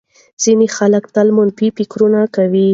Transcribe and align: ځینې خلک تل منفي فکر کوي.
ځینې 0.43 0.67
خلک 0.77 1.03
تل 1.15 1.27
منفي 1.37 1.67
فکر 1.77 2.01
کوي. 2.35 2.67